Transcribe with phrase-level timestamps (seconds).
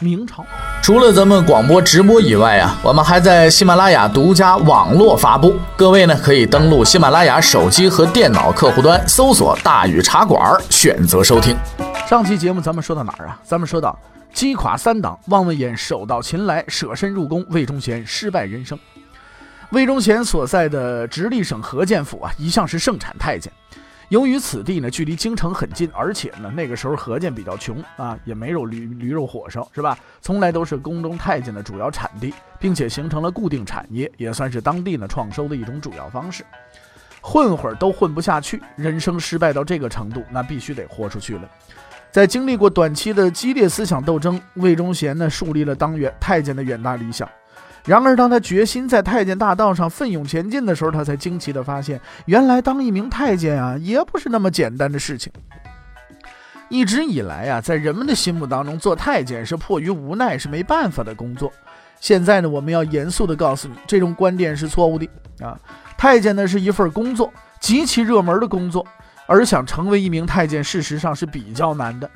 [0.00, 0.46] 明朝
[0.80, 5.56] 除了咱们广播直播以外啊，我们还在喜马拉雅独家网络发布。
[5.76, 10.40] 各位呢，可以登录喜马拉雅手机和电脑客户端，搜索“大禹茶馆”，
[10.70, 11.56] 选择收听。
[12.08, 13.38] 上期节目咱们说到哪儿啊？
[13.44, 13.98] 咱们说到
[14.32, 18.78] 击垮三党，望文眼手到擒来，舍身入宫，魏忠贤失败人生。
[19.70, 23.52] 魏忠贤所在的直隶省河间府啊，一向是盛产太监。
[24.08, 29.98] 由于此地呢距离京城很近，而且呢那个时候河间比较穷啊，也没有驴驴肉火烧，是吧？
[30.22, 36.42] 从来都是宫中太监的主要产地，并且形成了固定产业，也算是当地呢创收的一种主要方式。
[37.20, 41.46] 混混都混不下去，人生失败到这个程度，那必须得豁出去了。
[42.10, 47.28] 在经历过短期的激烈思想斗争，魏忠贤呢树立了当远太监的远大理想。
[47.84, 55.32] 然而，当他决心在太监大道上奋勇前进的时候，他才惊奇地发现，原来当一名太监啊，也不是那么简单的事情。
[56.68, 61.50] 一直以来啊，在人们的心目当中，做太监是迫于无奈，是没办法的工作。
[61.98, 65.08] 现在呢，我们要严肃地告诉你，这种观点是错误的
[65.40, 65.58] 啊！
[65.96, 68.86] 太监呢是一份工作，极其热门的工作，
[69.26, 72.08] 而想成为一名太监，事实上是比较难的。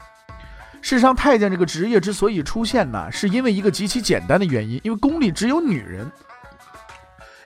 [0.83, 6.11] 事实上，太监这个职业之所以出现呢，是因为一个极其简单的原因，因为宫里只有女人。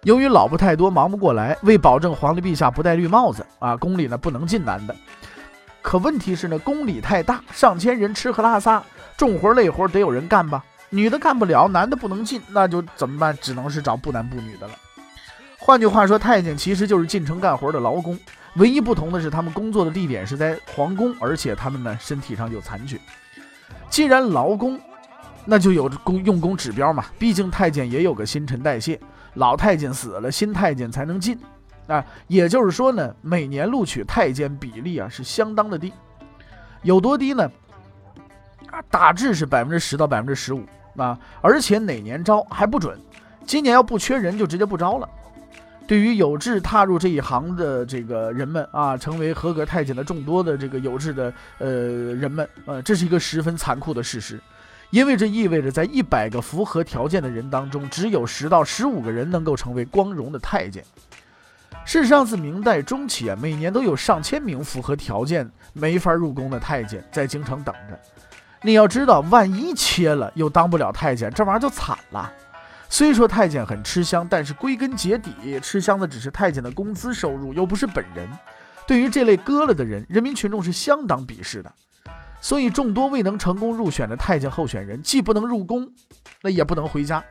[0.05, 4.97] 由于老婆太多，忙不过来，为保证皇帝陛下不戴绿帽子啊，宫里呢不能进男的。
[5.83, 8.83] 可问题是呢，宫里太大，上千人吃喝拉撒，
[9.17, 10.65] 重活累活得有人干吧？
[10.89, 13.37] 女的干不了，男的不能进，那就怎么办？
[13.41, 14.75] 只能是找不男不女的了。
[15.59, 18.19] 换句话说，太监其实就是进城干活的劳工，
[18.55, 22.99] 唯一不同的是，他们工作的地点是在皇宫，而且他们呢身体上有残缺。
[23.89, 24.79] 既然劳工，
[25.45, 27.05] 那就有工用工指标嘛。
[27.19, 29.01] 毕竟太监也有个新陈代谢，
[29.35, 31.39] 老太监死了，新太监才能进
[31.87, 32.05] 啊。
[32.27, 35.93] 也就是说呢，每年录取太监比例啊是相当的低，
[36.83, 37.51] 有多低呢？
[38.71, 40.63] 啊，大致是百分之十到百分之十五
[40.97, 41.19] 啊。
[41.41, 42.99] 而且哪年招还不准，
[43.47, 45.09] 今年要不缺人就直接不招了。
[45.87, 54.41] 对于有志踏入这一行的这个人们啊，成为合格太监的众多的这个有志的呃人们，呃，这是一个十分残酷的事实，
[54.91, 60.83] 因为这意味着在一百个符合条件的人当中，只有十到十五个人能够成为光荣的太监。
[61.85, 67.99] 事实上，自明代中期啊，每年都有上千名符合条件没法入宫的太监在京城等着。
[68.63, 72.33] 你要知道，万一切了又当不了太监，这玩意儿就惨了。
[72.89, 78.29] 虽说太监很吃香，但是归根结底，吃香的只是太监的工资收入，又不是本人。
[78.87, 81.73] 对于这类割了的人，人民群众是相当鄙视的。
[82.41, 85.91] 所以，众多未能成功入选的太监候选人，既不能入宫，
[86.43, 87.25] 那也不能回家，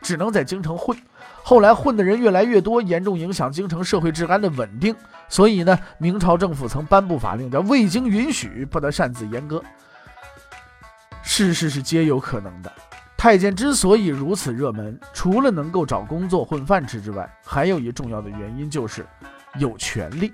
[0.00, 0.96] 只能在京城混。
[1.42, 4.96] 后来混的人越来越多，严重影响京城社会治安的稳定。
[5.28, 9.62] 所以呢，明朝政府曾颁布法令，叫未经允许不得擅自阉割。
[11.22, 12.72] 事实是皆有可能的。
[13.22, 19.06] 太监之所以如此热门，除了能够找工作混饭吃之外，还有一重要的原因就是
[19.60, 20.32] 有权利。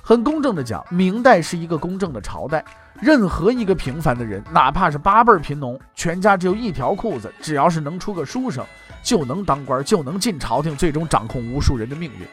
[0.00, 2.64] 很公正的讲，明代是一个公正的朝代，
[3.02, 8.64] 任何一个平凡的人，哪怕是八辈贫农，全家只有一条裤子，只要是能出个书生，
[9.02, 12.26] 就能当官，就能进朝廷，最终掌控无数人的命运。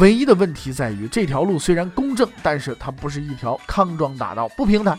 [0.00, 4.98] 唯一的问题在于，这条路虽然公正，但是它不是一条康庄大道，不平坦。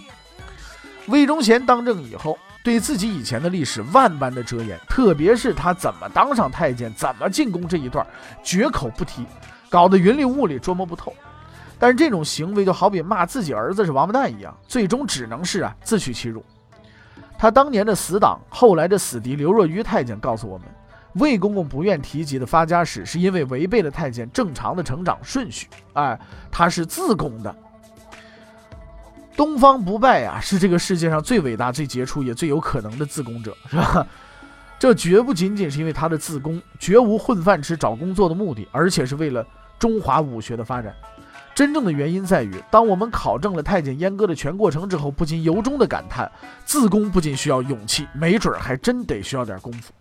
[1.07, 2.37] 魏忠贤当政以后。
[2.65, 8.03] 对自己以前的历史万般的遮掩，特别是他怎么当上太监、怎么进宫这一段，
[8.43, 9.23] 绝口不提，
[9.69, 11.13] 搞得云里雾里，捉摸不透。
[11.77, 16.43] 但是这种行为就好比骂自己儿子是王八蛋一样，最终只能是啊自取其辱。
[17.37, 20.67] 他当年的死党，后来的死敌刘若愚太监告诉我们，
[21.17, 25.67] 魏公公不愿提及的发家史，是因为违背了太监正常的成长顺序。
[25.93, 26.19] 哎，
[26.49, 27.55] 他是自宫的。
[29.35, 34.05] 东方不败呀，是这个世界上最伟大、最杰出也最有可能的自宫者，是吧？
[34.79, 39.45] 这绝不仅仅是因为他的自宫，绝无混饭吃、找工作的目的，而且是为了
[39.79, 40.93] 中华武学的发展。
[41.53, 46.29] 真正的原因在于，当我们考证了太监阉割的全过程之后，不禁由衷的感叹：
[46.65, 49.93] 自宫不仅需要勇气，没准还真得需要点功夫。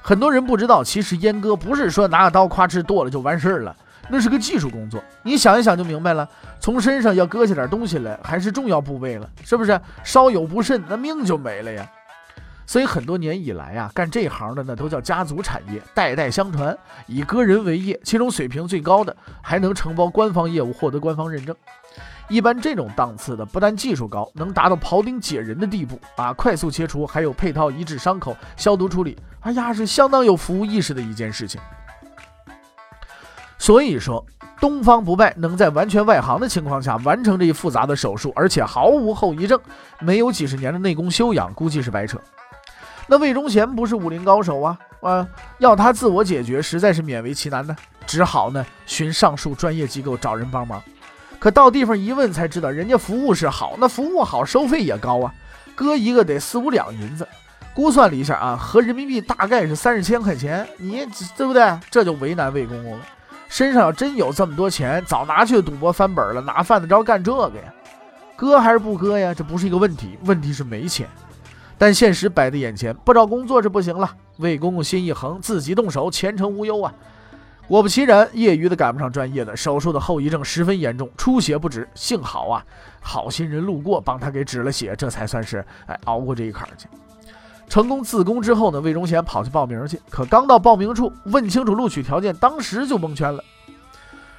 [0.00, 3.76] 很多人不知道，其实阉割不是说拿个刀咵哧剁了就完事儿了。
[4.08, 6.28] 那是个技术工作，你想一想就明白了。
[6.60, 9.80] 从身上要割下点东西来，还是重要部位了，是不是？
[10.04, 11.88] 稍有不慎，那命就没了呀。
[12.68, 16.76] 所以很多年以来啊，干这行的那都叫家族产业，代代相传，
[17.06, 21.54] 以割人为业，其中水平最高的还能承包官方业务，获得官方认证。
[22.28, 31.60] 一般这种档次的，不但技术高，能达到庖丁解人的地步啊，快速切除，还有配套医治伤口、消毒处理，哎呀，是相当有服务意识的一件事情。
[33.66, 34.24] 所以说，
[34.60, 39.60] 东方不败能在完全外行的情况下完成这一复杂的手术，而且毫无后遗症，
[39.98, 42.16] 没有几十年的内功修养，估计是白扯。
[43.08, 45.26] 那魏忠贤不是武林高手啊，啊，
[45.58, 47.74] 要他自我解决，实在是勉为其难呢，
[48.06, 50.80] 只好呢寻上述专业机构找人帮忙。
[51.40, 55.34] 可到地方一问才知道，人家服务是好，那服务好，收费也高啊，
[55.74, 57.26] 搁一个得四五两银子，
[57.74, 61.04] 估算了一下啊，合人民币大概是三十千块钱，你
[61.36, 61.76] 对不对？
[61.90, 63.00] 这就为难魏公公了，
[63.56, 67.72] 身上要真有这么多钱，早拿去赌博翻本了，哪犯得着干这个呀？
[68.36, 69.32] 割还是不割呀？
[69.32, 71.08] 这不是一个问题，问题是没钱。
[71.78, 74.14] 但现实摆在眼前，不找工作是不行了。
[74.36, 76.92] 魏公公心一横，自己动手，前程无忧啊。
[77.66, 81.88] 果不其然，业余的赶不上专业的，手术的后遗症十分严重，出血不止。
[81.94, 82.62] 幸好啊，
[83.00, 86.86] 好心人路过，帮他给止了血，这才算是哎熬过这一坎儿去。
[87.76, 93.44] 成功自宫之后呢，魏忠贤跑去报名去，可刚到报名处，问清楚录取条件，当时就蒙圈了。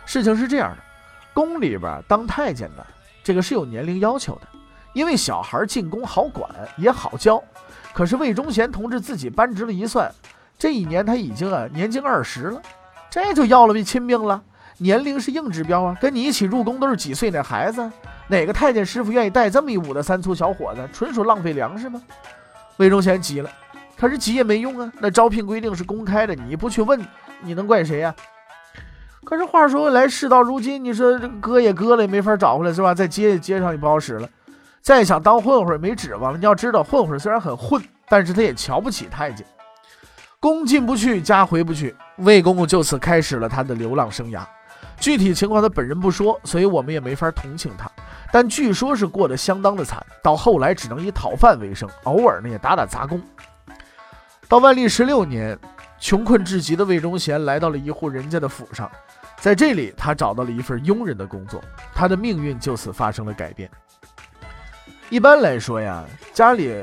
[0.07, 0.77] 事情是这样的，
[1.35, 2.83] 宫里边当太监的
[3.23, 4.47] 这个是有年龄要求的，
[4.91, 7.39] 因为小孩进宫好管也好教。
[7.93, 10.11] 可是魏忠贤同志自己扳直了一算，
[10.57, 12.59] 这一年他已经啊年近二十了。
[13.07, 14.41] 这就要了命亲命了，
[14.79, 15.95] 年龄是硬指标啊！
[16.01, 17.87] 跟你一起入宫都是几岁那孩子，
[18.29, 20.89] 哪个太监师傅愿意带这么一五的三粗小伙子？
[20.91, 22.01] 纯属浪费粮食吗？
[22.77, 23.49] 魏忠贤急了，
[23.97, 24.91] 可是急也没用啊！
[24.99, 26.99] 那招聘规定是公开的，你不去问，
[27.41, 28.13] 你能怪谁呀？
[29.25, 32.93] 可是话说回来，事到如今，你说这割也割了，也没法找回来，是吧？
[32.93, 34.29] 再接也接上也不好使了，
[34.81, 36.37] 再想当混混没指望了。
[36.37, 39.45] 你要知道，混混虽然很混，但是他也瞧不起太监。
[40.39, 44.45] 宫进不去，家回不去，魏公公就此开始了他的流浪生涯。
[44.99, 47.89] 具体情况他本人不说，所以我们也没法同情他。
[48.31, 53.21] 但据说是过得相当的惨，到后来只能以讨饭为生，偶尔呢也打打杂工。
[54.47, 55.57] 到万历十六年，
[55.99, 58.89] 穷困至极的魏忠贤来到了一户人家的府上，
[59.39, 61.61] 在这里他找到了一份佣人的工作，
[61.93, 63.69] 他的命运就此发生了改变。
[65.09, 66.03] 一般来说呀，
[66.33, 66.75] 家里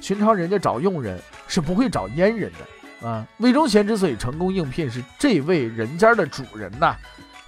[0.00, 3.08] 寻常人家找佣人是不会找阉人的。
[3.08, 6.96] 啊，魏忠贤之所以成功应聘，是这位人家的主人呐，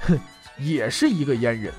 [0.03, 0.17] 哼，
[0.57, 1.73] 也是一个阉人。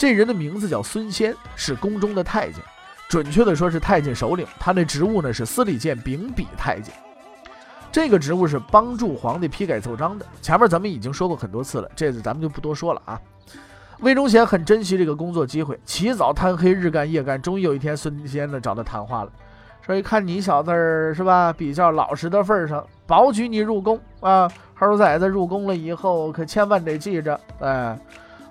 [0.00, 2.62] 这人的名字叫孙先，是宫中的太监，
[3.06, 4.46] 准确的说是太监首领。
[4.58, 6.94] 他那职务呢是司礼监秉笔太监。
[7.92, 10.24] 这个职务是帮助皇帝批改奏章的。
[10.40, 13.20] 前面咱们已经说过很多次了，这次咱们就不多说了啊。
[13.98, 17.38] 魏忠贤很珍惜这个工作机会，起早贪黑，日干夜干。
[17.42, 19.30] 终于有一天，孙先呢找他谈话了。
[19.82, 20.72] 说：“一看你小子
[21.14, 24.50] 是吧，比较老实的份上，保举你入宫啊。
[24.74, 27.98] 猴崽子入宫了以后，可千万得记着，哎，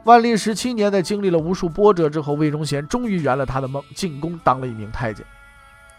[0.10, 5.24] 万历十七年，在经历了无数波折之后，魏忠贤终于圆了他的梦，进宫当了一名太监。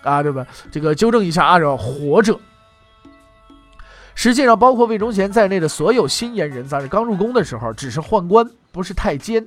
[0.03, 0.45] 啊，对吧？
[0.69, 2.37] 这个纠正一下啊，这活着。
[4.17, 9.47] 实际上，包括魏忠贤在内的所有新阉人，在刚入宫的时候，只是宦官，不是太监。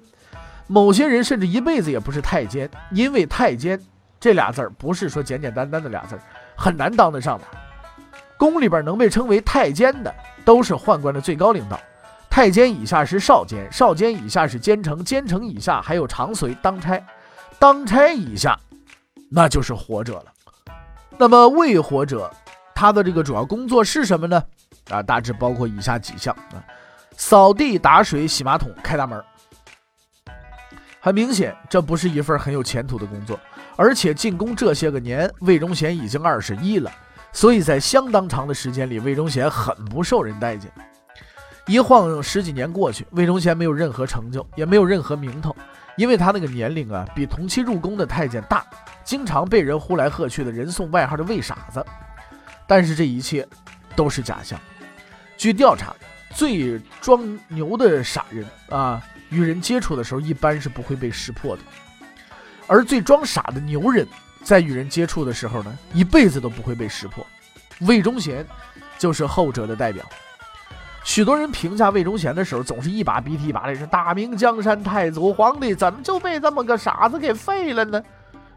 [0.67, 3.77] 某些人甚至一辈子也不是太监，因为太监。
[4.17, 6.21] 这俩字儿不是说简简单单的俩字儿，
[6.55, 7.43] 很难当得上的。
[8.37, 10.15] 宫里边能被称为太监的，
[10.45, 11.77] 都是宦官的最高领导。
[12.33, 16.99] 太监以下是少监，少监以下是监丞，监丞以下还有长随、当差，
[17.59, 18.59] 当差以下
[19.29, 20.25] 那就是活者了。
[21.15, 22.27] 那么未活者，
[22.73, 24.43] 他的这个主要工作是什么呢？
[24.89, 26.57] 啊，大致包括以下几项啊：
[27.15, 29.23] 扫地、打水、洗马桶、开大门。
[30.99, 33.39] 很明显，这不是一份很有前途的工作。
[33.75, 36.91] 而且进宫这些个年，魏忠贤已经二十一了，
[37.31, 40.71] 所以在相当长的时间里，魏忠贤很不受人待见。
[41.65, 45.55] 一晃十几年过去，魏忠贤没有任何成就，也没有任何名头，
[45.95, 48.65] 因为他那个年龄啊，比同期入宫的太监大，
[49.03, 51.83] 经常被人呼来喝去的，人送外号的“魏傻子”。
[52.67, 53.47] 但是这一切
[53.95, 54.59] 都是假象。
[55.37, 55.95] 据调查，
[56.33, 61.61] 最装牛的傻人啊，与人接触的时候，一般是不会被识破的。
[62.67, 64.05] 而最装傻的牛人，
[64.43, 67.25] 在与人接触的时候呢，一辈子都不会被识破。
[67.81, 68.45] 魏忠贤
[68.97, 70.03] 就是后者的代表。
[71.03, 78.01] 许多人评价魏忠贤的时候，总是一把鼻涕一把泪，说：“大明江山太祖皇帝怎么就被这么个傻子给废了呢？”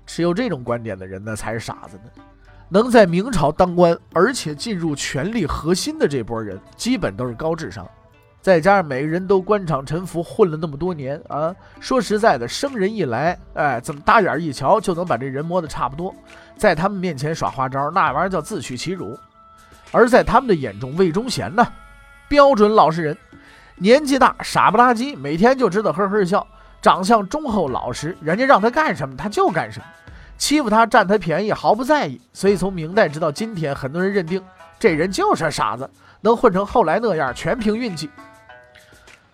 [0.06, 2.22] 持有这种观点的人呢，才是傻子呢。
[2.68, 7.86] 能在明朝当官，而且进入权力核心的这波人，基本都是高智商。
[8.40, 16.14] 再加上每个人都官场沉浮，混了那么多年啊，说实在的，生人一来，哎，怎么大眼一瞧就能把这人摸得差不多，
[16.56, 19.18] 在他们面前耍花招，那玩意儿叫自取其辱。
[19.90, 21.66] 而在他们的眼中，魏忠贤呢，
[22.28, 23.16] 标准老实人，
[23.76, 26.46] 年纪大，傻不拉几，每天就知道呵呵笑，
[26.82, 29.86] 长相忠厚老实，人家让他干什么他就干什么，
[30.36, 32.20] 欺负他占他便宜毫不在意。
[32.32, 34.42] 所以从明代直到今天，很多人认定
[34.78, 35.88] 这人就是傻子，
[36.20, 38.10] 能混成后来那样，全凭运气。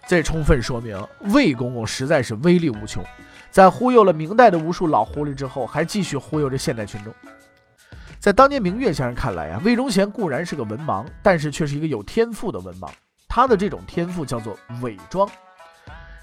[0.06, 1.00] 这充分说明
[1.32, 3.02] 魏公公实在是威力无穷，
[3.50, 7.14] 在忽悠了明代的无数老狐狸之后，还继续忽悠着现代群众。
[8.22, 12.88] 在当年明月先生看来啊，魏忠贤固然是个文盲，但是却是一个有天赋的文盲。
[13.26, 15.28] 他的这种天赋叫做伪装。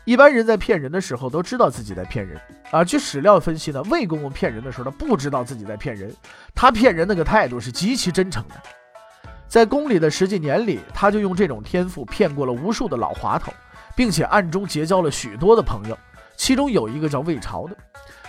[0.06, 2.40] 一般人在骗人的时候都知道自己在骗人
[2.72, 2.86] 啊。
[2.86, 6.16] 据史料分析呢，魏公公骗人的时候他不知道自己在骗人，
[6.56, 8.56] 他骗人那个态度是极其真诚的。
[9.50, 13.52] 在宫里的十几年里，他就用这种天赋骗过了无数的老滑头。
[13.94, 16.00] 并且暗中结交了许多的朋友，
[16.38, 17.76] 其中有一个叫魏朝的。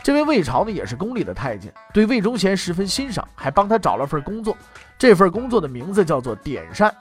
[0.02, 4.56] 这位魏朝呢，也是宫里的太监，对魏忠贤十分欣赏，还帮他找了份工作。
[4.98, 6.94] 这份工作的名字叫做典膳。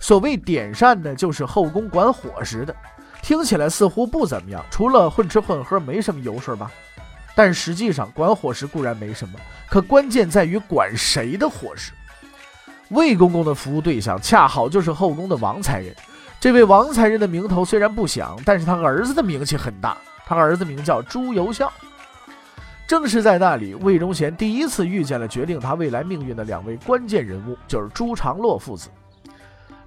[0.00, 2.74] 所谓典膳呢，就是后宫管伙食的。
[3.20, 6.70] 听起来似乎不怎么样，除了混吃混喝，没什么油水吧？
[7.34, 9.34] 但实际上，管伙食固然没什么，
[9.68, 11.92] 可关键在于管谁的伙食。
[12.90, 15.94] 魏公公的服务对象恰好就是后宫的王才人。
[16.40, 19.98] 这位王才人的名头虽然不响，但是他儿子的名气很大。
[20.24, 21.70] 他儿子名叫朱由校。
[22.88, 28.88] 正是在那里，魏忠贤第一次遇见了决定他未来命运的两位关键人物，就是朱常洛父子。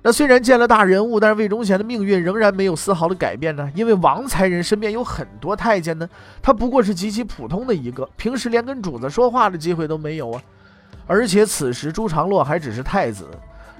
[0.04, 3.68] 那虽然见了大人物，但是魏忠贤的命运仍然没有丝毫的改变呢。
[3.74, 6.08] 因为王才人身边有很多太监呢，
[6.44, 10.42] 他不过是极其普通的一个，平时连跟主子说话的机会都没有啊。
[11.08, 13.28] 而且此时朱常洛还只是太子。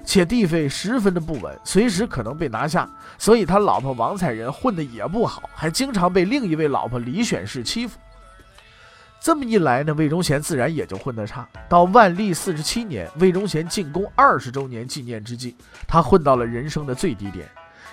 [0.04, 7.96] 且地位十分的不稳，随时可能被拿下，所以他老婆王才人混得也不好，还经常被另一位老婆李选侍欺负。
[9.22, 11.48] 这么一来呢，魏忠贤自然也就混得差。
[11.68, 15.54] 到万历四十七年，魏忠贤进宫二十周年纪念之际，
[15.86, 17.48] 他混到了人生的最低点。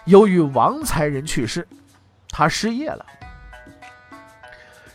[0.06, 1.68] 由于王才人去世，
[2.30, 3.06] 他失业了。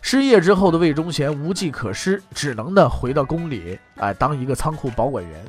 [0.02, 5.44] 失业之后的魏忠贤无计可施，只能呢回到宫里，哎，当一个仓库保管员。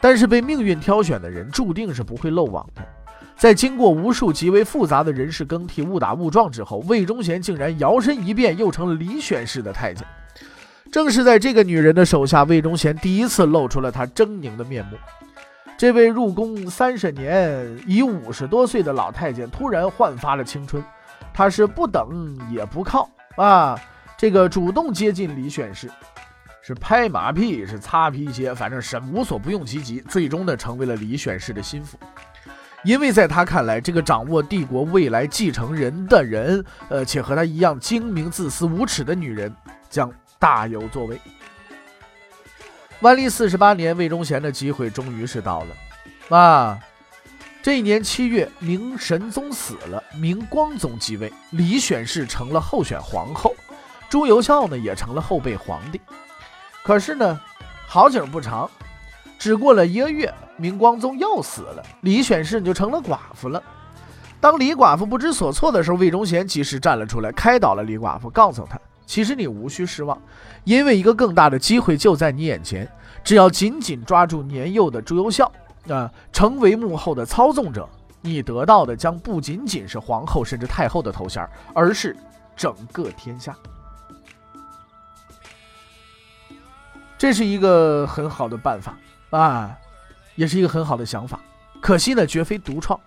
[0.00, 2.82] 但是被命运挑选的人，注定是不会漏网的。
[3.40, 10.06] 在经过无数极为复杂的人事更替、误打误撞之后，魏忠贤竟然摇身一变，又成了李选侍的太监。
[10.92, 14.98] 正是在这个女人的手下，魏忠贤第一次露出了他狰狞的面目。
[15.78, 20.84] 这位入宫三十年、已五十多岁的老太监，突然焕发了青春。
[21.32, 23.74] 他是不等也不靠啊，
[24.18, 25.88] 这个主动接近李选侍。
[26.60, 31.98] 是拍马屁，是擦皮鞋，反正是无所不用其极，最终呢成为了李选侍的心腹。
[32.82, 39.54] 因为在他看来，这个掌握帝国未来继承人的人，呃，且和他一样精明、自私、无耻的女人，
[39.90, 41.20] 将大有作为。
[43.00, 46.36] 万历四十八年，魏忠贤的机会终于是到了。
[46.36, 46.78] 啊，
[47.62, 53.54] 这一年七月，明神宗死了，明光宗继位，李选侍成了候选皇后，
[54.08, 56.00] 朱由校呢也成了后备皇帝。
[56.82, 57.38] 可是呢，
[57.86, 58.70] 好景不长，
[59.40, 63.60] 只过了一个月，明光宗又死了，李选侍就成了寡妇了。
[64.38, 70.20] 当李寡妇不知所措的时候，魏忠贤及时站了出来，开导了李寡妇，告诉她：“其实你无需失望，
[70.64, 72.86] 因为一个更大的机会就在你眼前。
[73.24, 75.50] 只要紧紧抓住年幼的朱由校，
[75.88, 77.88] 啊，成为幕后的操纵者，
[78.20, 82.14] 你得到的将不仅仅是皇后甚至太后的头衔，而是
[82.54, 83.56] 整个天下。”
[87.16, 88.96] 这是一个很好的办法
[89.30, 89.76] 啊，
[90.34, 91.40] 也是一个很好的想法。
[91.80, 92.98] 可惜呢，绝非独创。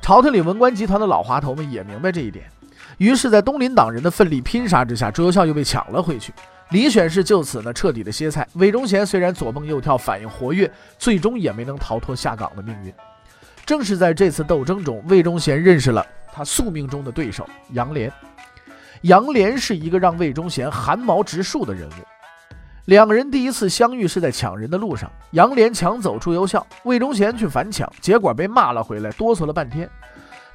[0.00, 2.50] 朝廷里文官集团的老滑头们也明白这一点，
[2.98, 6.32] 于是，在东林党人的奋力拼杀之下，朱由校又被抢了回去。
[6.70, 8.46] 李选侍就此呢彻底的歇菜。
[8.54, 12.92] 魏忠贤虽然左蹦右跳，反应活跃，最终也没能逃脱下岗的命运。
[13.64, 18.10] 正是在这次斗争中，魏忠贤认识了他宿命中的对手杨涟。
[19.02, 21.92] 杨涟是一个让魏忠贤汗毛直竖的人物。
[22.86, 29.88] 两个人第一次相遇是在抢人的路上，杨连抢走朱由校，魏忠贤去反抢，结果被骂了回来，哆嗦了半天。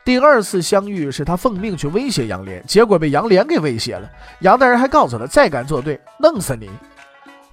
[0.04, 4.10] 第二次相遇是他奉命去威胁杨连，结果被杨连给威胁了。
[4.42, 6.70] 杨大人还告诉他，再敢作对，弄死你。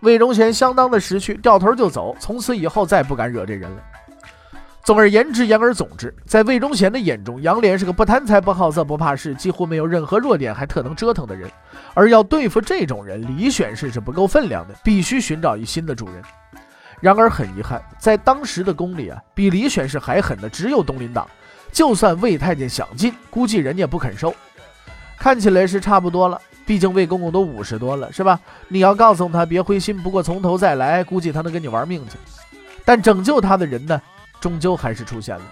[0.00, 3.82] 魏忠贤相当的识趣，掉头就走，从此以后再不敢惹这人了。
[4.84, 11.50] 总而言之，言而总之，在魏忠贤的眼中，杨涟是个不贪财、不好色、不怕事，几乎没有任何弱点，还特能折腾的人。
[11.94, 16.22] 而要对付这种人，李选侍是不够分量的，必须寻找一新的主人。
[17.00, 21.26] 然而很遗憾，在当时的宫里啊，比李选侍还狠的只有东林党，
[21.72, 24.34] 就算魏太监想进，估计人家不肯收。
[25.16, 28.38] 看起来是差不多了，毕竟魏公公都五十多了，是吧？
[28.68, 32.18] 你要告诉他别灰心，不过从头再来，估计他能跟你玩命去。
[32.84, 33.98] 但拯救他的人呢，
[34.44, 35.42] 终究还是出现了。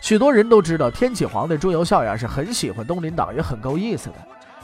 [0.00, 4.14] 许多人都知道，天启皇帝朱由校呀是很喜欢东林党，也很够意思的。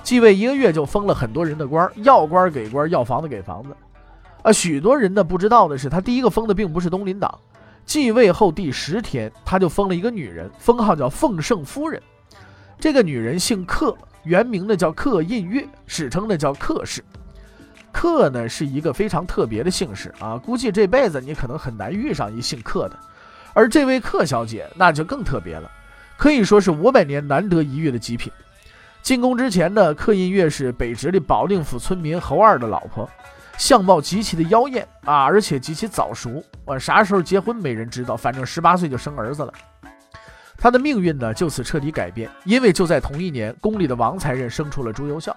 [0.04, 3.76] 继位一个月就封了很多人的官，要官给官，要房子给房子。
[4.44, 7.36] 啊，许多人呢不知道的是，他第一个封的并不是东林党。
[7.84, 12.00] 继位后第十天，他就封了一个女人，封号叫奉圣夫人。
[12.78, 17.02] 这个女人姓克，原名呢叫克印月，史称呢叫克氏。
[17.90, 22.96] 克呢是一个非常特别的姓氏啊，估计这辈子你可能很难遇上一姓克的。
[23.58, 25.68] 而这位克小姐那就更特别了，
[26.16, 28.32] 可以说是五百年难得一遇的极品。
[29.02, 33.10] 进宫之前呢，克印月是北直的保定府村民侯二的老婆，
[33.56, 36.40] 相貌极其的妖艳啊，而且极其早熟。
[36.66, 39.52] 啊，啥时候结婚没人知道，反正十八岁就生儿子了。
[40.56, 45.36] 她的命运呢就此彻底改变，因为就在同一年，宫里的王才人生出了朱由校。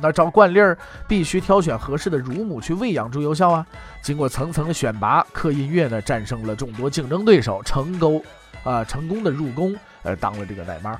[0.00, 3.66] 那照惯例儿，必须挑选合适的乳母去喂养朱由校啊。
[4.02, 8.22] 经过层层的选拔，柯印月呢战胜了众多竞争对手，成功
[8.64, 10.98] 啊成功的入宫，呃当了这个奶妈。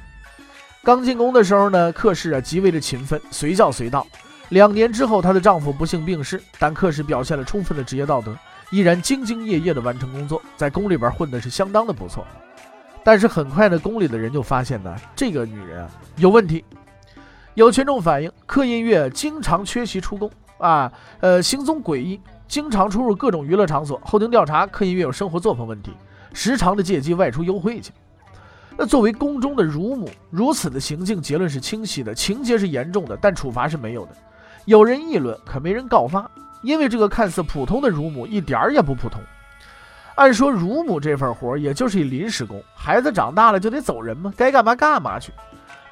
[0.82, 4.06] 刚进宫的时候呢，克氏啊极为的勤奋，随叫随到。
[4.50, 8.36] 两年之后，她的丈夫不幸病逝，但克氏表现了充分的职业道德，
[8.70, 12.24] 依然兢兢业业的完成工作，在宫里边混的是相当的不错。
[13.02, 16.64] 但是很快呢，宫里的人就发现呢，这个女人啊有问题。
[17.54, 24.00] 有群众反映，柯印月经常缺席出宫啊，呃，行踪诡异，经常出入各种娱乐场所。
[24.04, 25.92] 后经调查，柯印月有生活作风问题，
[26.32, 27.92] 时常的借机外出幽会去。
[28.76, 34.12] 那作为宫中的乳母，如此的行径，结论是清晰的，情节是严重的，但处罚是没有的。
[34.64, 36.28] 有人议论，可没人告发，
[36.62, 39.20] 因为这个看似普通的乳母一点儿也不普通。
[40.16, 45.32] 按说乳母这份活，也就是一临时工，孩子长大了就得走人嘛，该干嘛干嘛去。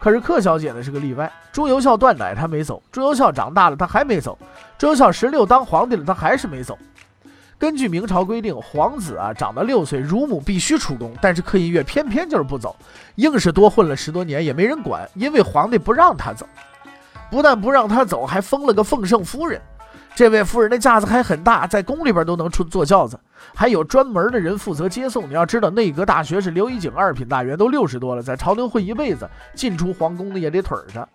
[0.02, 4.36] 可是克小姐呢是个例外，朱由校断奶她没走，朱由校长大了她还没走，
[4.76, 6.76] 朱由校十六当皇帝了她还是没走。
[7.56, 12.74] 根据明朝规定，皇子啊长到六岁，乳母必须出宫，但是克印月偏偏就是不走，
[13.14, 16.44] 硬是多混了十多年也没人管，因为皇帝不让他走，
[17.30, 19.62] 不但不让他走，还封了个奉圣夫人。
[20.16, 23.16] 这位夫人的架子还很大，在宫里边都能出坐轿子，
[23.54, 25.28] 还有专门的人负责接送。
[25.28, 31.08] 你要知道，内阁大学士刘一景二品大员都六十多了，在朝廷混一辈子，进出皇宫的也得腿儿着。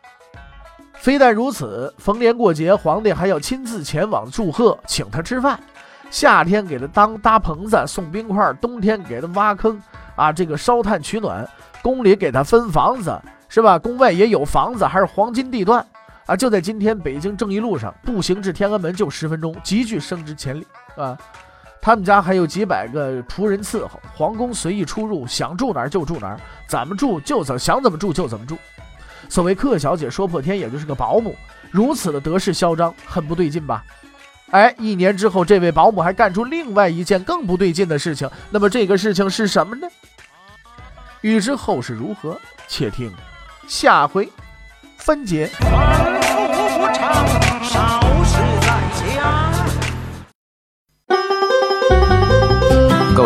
[0.93, 5.59] 非但如此，逢年过节，皇帝还要亲自前往祝贺，请他吃饭。
[6.09, 9.79] 夏天给他当搭棚子送冰块，冬天给他挖坑
[10.15, 11.47] 啊，这个烧炭取暖。
[11.83, 13.77] 宫里给他分房子，是吧？
[13.77, 15.85] 宫外也有房子，还是黄金地段。
[16.25, 21.17] 啊，就在今天，北京正义路上步行至天安门就十分钟，极具升值潜力，啊。
[21.88, 28.58] 他们家还有几百个仆人伺候，皇宫随意出入，想住哪儿就住哪儿，怎么住就怎想怎么住就怎么住。
[29.30, 31.34] 所谓客小姐说破天，也就是个保姆，
[31.71, 33.86] 如此的得势嚣张，很不对劲吧？
[34.52, 39.88] 哎，一年之后，这位保姆还干出另外一件更不对劲的事情，那么这个事情是什么呢？
[41.21, 43.10] 欲知后事如何，且听
[43.65, 44.30] 下回
[44.97, 45.50] 分解。